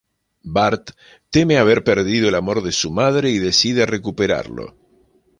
[0.55, 0.93] Bart
[1.29, 4.75] teme haber perdido el amor de su madre, y decide recuperarlo.